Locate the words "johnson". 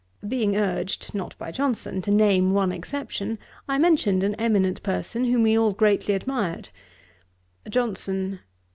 1.51-2.01, 7.69-8.39